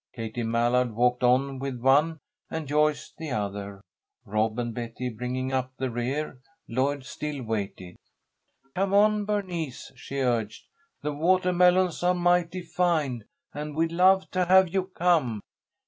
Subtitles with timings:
[0.15, 3.83] Katie Mallard walked on with one and Joyce the other,
[4.25, 6.39] Rob and Betty bringing up the rear.
[6.67, 7.97] Lloyd still waited.
[8.73, 10.65] "Come on, Bernice," she urged.
[11.03, 15.39] "The watahmelons are mighty fine, and we'd love to have you come."